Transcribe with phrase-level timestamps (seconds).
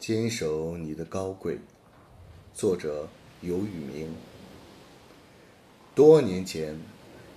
[0.00, 1.58] 坚守你的高贵。
[2.54, 3.06] 作者
[3.42, 4.08] 尤宇明。
[5.94, 6.74] 多年前，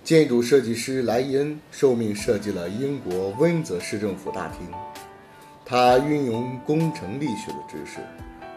[0.02, 4.66] 建筑设计师莱伊恩受命设计了英国温泽市政府大厅。
[5.62, 8.00] 他运用工程力学的知识，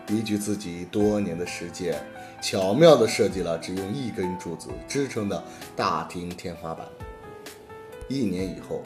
[0.07, 2.01] 依据自己多年的实践，
[2.41, 5.43] 巧妙地设计了只用一根柱子支撑的
[5.75, 6.87] 大厅天花板。
[8.07, 8.83] 一年以后，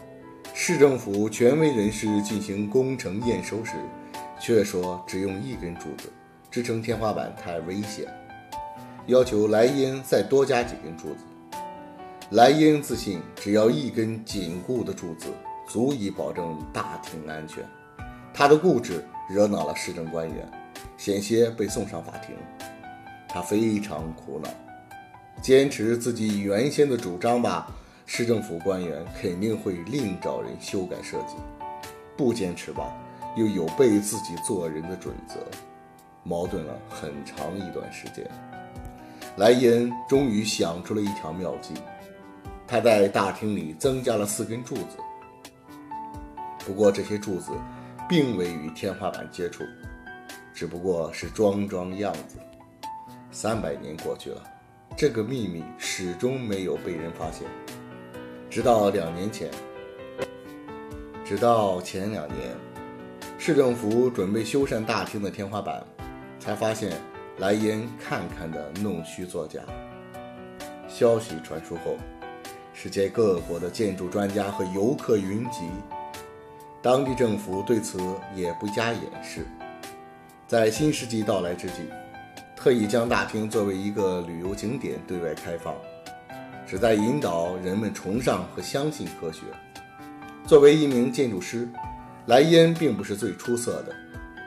[0.55, 3.73] 市政府权威人士进行工程验收时，
[4.41, 6.11] 却说只用一根柱子
[6.49, 8.11] 支撑天花板太危险，
[9.05, 11.19] 要求莱茵再多加几根柱子。
[12.31, 15.27] 莱茵自信，只要一根紧固的柱子，
[15.67, 17.63] 足以保证大厅安全。
[18.33, 20.49] 他的固执惹恼了市政官员，
[20.97, 22.35] 险些被送上法庭。
[23.29, 24.49] 他非常苦恼，
[25.41, 27.67] 坚持自己原先的主张吧。
[28.07, 31.35] 市政府官员肯定会另找人修改设计，
[32.17, 32.91] 不坚持吧，
[33.35, 35.39] 又有悖自己做人的准则，
[36.23, 38.29] 矛盾了很长一段时间。
[39.37, 41.73] 莱伊恩终于想出了一条妙计，
[42.67, 44.97] 他在大厅里增加了四根柱子，
[46.65, 47.51] 不过这些柱子
[48.09, 49.63] 并未与天花板接触，
[50.53, 52.37] 只不过是装装样子。
[53.31, 54.43] 三百年过去了，
[54.97, 57.47] 这个秘密始终没有被人发现。
[58.49, 59.49] 直到两年前，
[61.23, 62.53] 直到前两年，
[63.43, 65.83] 市政府准备修缮大厅的天花板，
[66.39, 66.91] 才发现
[67.39, 69.61] 莱茵看看的弄虚作假。
[70.87, 71.97] 消息传出后，
[72.71, 75.61] 世界各国的建筑专家和游客云集，
[76.83, 77.97] 当地政府对此
[78.35, 79.43] 也不加掩饰。
[80.47, 81.89] 在新世纪到来之际，
[82.55, 85.73] 特意将大厅作为一个旅游景点对外开放。
[86.67, 89.41] 旨在引导人们崇尚和相信科学。
[90.45, 91.67] 作为一名建筑师，
[92.27, 93.95] 莱茵并不是最出色的，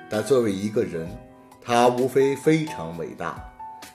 [0.09, 1.09] 但作为一个人，
[1.61, 3.43] 他无非非常伟大。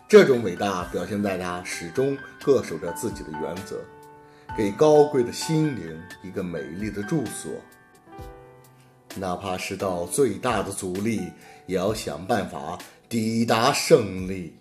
[0.08, 3.80] 这种伟大表现在他始终恪守着自己的原则，
[4.58, 7.52] 给高贵的心灵一个美丽的住所。
[9.16, 11.32] 哪怕是到最大的阻力，
[11.66, 14.56] 也要想办法抵达胜利。